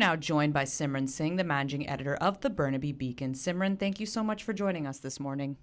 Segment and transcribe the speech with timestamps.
[0.00, 3.34] now joined by Simran Singh, the managing editor of the Burnaby Beacon.
[3.34, 5.58] Simran, thank you so much for joining us this morning.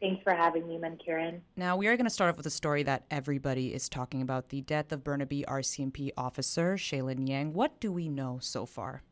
[0.00, 1.42] Thanks for having me, Karen.
[1.54, 4.48] Now, we are going to start off with a story that everybody is talking about
[4.48, 7.52] the death of Burnaby RCMP officer Shaelyn Yang.
[7.52, 9.02] What do we know so far?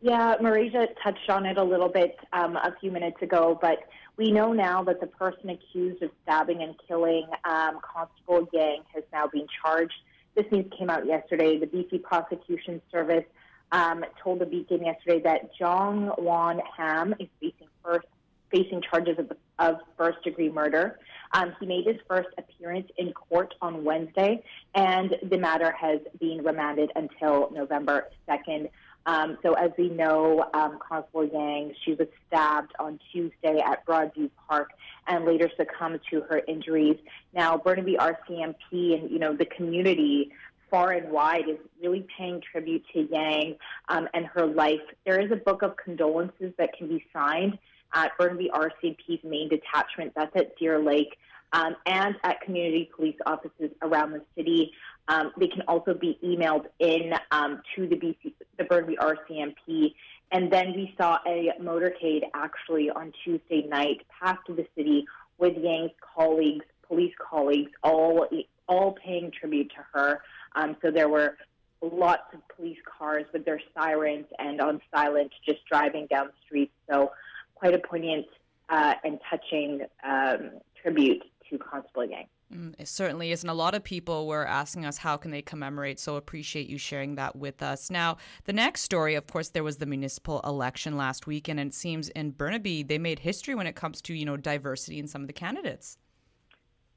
[0.00, 3.84] Yeah, Marisha touched on it a little bit um, a few minutes ago, but
[4.16, 9.04] we know now that the person accused of stabbing and killing um, Constable Yang has
[9.12, 9.94] now been charged.
[10.34, 11.56] This news came out yesterday.
[11.56, 13.24] The BC Prosecution Service
[13.72, 18.06] um, told the Beacon yesterday that Jong Won Ham is facing first
[18.52, 20.98] facing charges of, of first degree murder.
[21.32, 24.44] Um, he made his first appearance in court on Wednesday,
[24.74, 28.68] and the matter has been remanded until November 2nd.
[29.06, 34.30] Um, so, as we know, um, Constable Yang, she was stabbed on Tuesday at Broadview
[34.48, 34.70] Park
[35.08, 36.98] and later succumbed to her injuries.
[37.34, 40.30] Now, Burnaby RCMP and you know the community
[40.72, 43.56] far and wide is really paying tribute to Yang
[43.90, 44.80] um, and her life.
[45.04, 47.58] There is a book of condolences that can be signed
[47.92, 50.14] at Burnaby RCMP's main detachment.
[50.16, 51.18] That's at Deer Lake.
[51.52, 54.72] Um, and at community police offices around the city.
[55.08, 59.92] Um, they can also be emailed in um, to the BC, the Burnaby RCMP.
[60.30, 65.04] And then we saw a motorcade actually on Tuesday night pass to the city
[65.36, 68.26] with Yang's colleagues, police colleagues, all
[68.68, 70.22] all paying tribute to her.
[70.54, 71.36] Um, so there were
[71.80, 76.72] lots of police cars with their sirens and on silent, just driving down the streets.
[76.90, 77.10] So
[77.54, 78.26] quite a poignant
[78.68, 82.26] uh, and touching um, tribute to Constable Yang.
[82.52, 83.42] Mm, it certainly is.
[83.42, 85.98] And a lot of people were asking us how can they commemorate.
[85.98, 87.90] So appreciate you sharing that with us.
[87.90, 91.74] Now, the next story, of course, there was the municipal election last week, and it
[91.74, 95.22] seems in Burnaby they made history when it comes to you know diversity in some
[95.22, 95.96] of the candidates.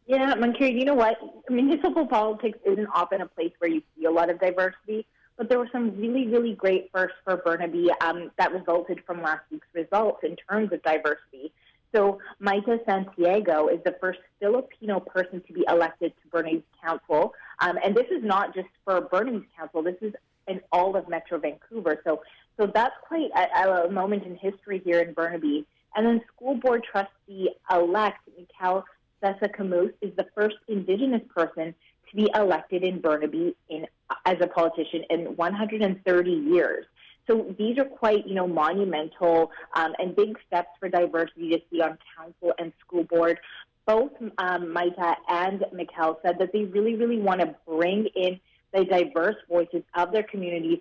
[0.05, 1.17] Yeah, Mankir, you know what?
[1.49, 5.05] Municipal politics isn't often a place where you see a lot of diversity
[5.37, 9.41] but there were some really, really great firsts for Burnaby um, that resulted from last
[9.51, 11.51] week's results in terms of diversity.
[11.93, 17.33] So Maita Santiago is the first Filipino person to be elected to Burnaby's council.
[17.59, 20.13] Um, and this is not just for Burnaby's council, this is
[20.47, 22.01] in all of Metro Vancouver.
[22.03, 22.21] So,
[22.59, 25.65] so that's quite a, a moment in history here in Burnaby.
[25.95, 28.83] And then school board trustee elect Mikhail
[29.25, 31.73] Sessa Camus is the first Indigenous person
[32.09, 33.87] to be elected in Burnaby in
[34.25, 36.85] as a politician in 130 years.
[37.27, 41.81] So these are quite, you know, monumental um, and big steps for diversity to see
[41.81, 43.39] on council and school board.
[43.87, 48.39] Both um, Maita and Mikhail said that they really, really want to bring in
[48.73, 50.79] the diverse voices of their communities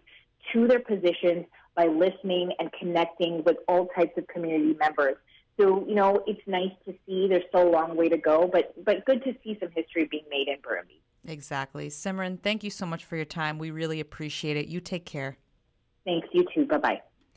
[0.52, 5.16] to their positions by listening and connecting with all types of community members.
[5.58, 8.74] So, you know, it's nice to see there's still a long way to go, but,
[8.84, 11.00] but good to see some history being made in Burnaby.
[11.26, 11.88] Exactly.
[11.88, 13.58] Simran, thank you so much for your time.
[13.58, 14.66] We really appreciate it.
[14.66, 15.38] You take care.
[16.04, 16.28] Thanks.
[16.32, 16.66] You too.
[16.66, 17.02] Bye bye.